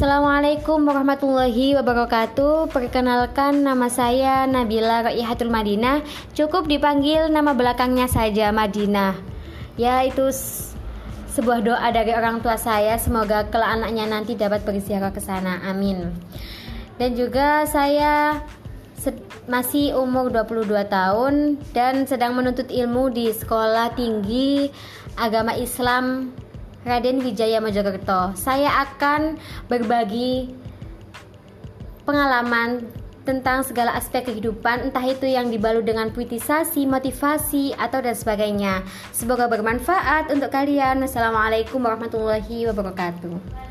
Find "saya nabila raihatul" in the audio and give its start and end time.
3.92-5.52